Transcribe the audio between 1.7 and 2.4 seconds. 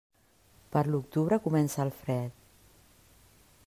el fred.